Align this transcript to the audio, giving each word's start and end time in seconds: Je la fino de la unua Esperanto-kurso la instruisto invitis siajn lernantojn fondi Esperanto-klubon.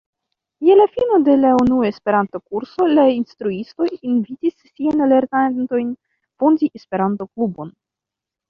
Je 0.67 0.75
la 0.77 0.85
fino 0.93 1.19
de 1.27 1.33
la 1.41 1.49
unua 1.63 1.89
Esperanto-kurso 1.89 2.87
la 2.93 3.05
instruisto 3.17 3.89
invitis 4.13 4.57
siajn 4.73 5.07
lernantojn 5.13 5.95
fondi 6.41 6.75
Esperanto-klubon. 6.81 7.75